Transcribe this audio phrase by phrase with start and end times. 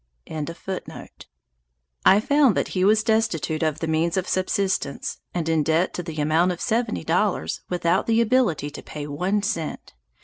[0.27, 6.01] ]I found that he was destitute of the means of subsistence, and in debt to
[6.01, 9.93] the amount of seventy dollars, without the ability to pay one cent.